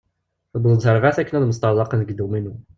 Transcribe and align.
Tewweḍ-d 0.51 0.81
tarbaɛt 0.83 1.17
akken 1.21 1.35
ad 1.37 1.45
mesṭarḍaqen 1.47 1.99
deg 2.01 2.09
dduminu. 2.13 2.55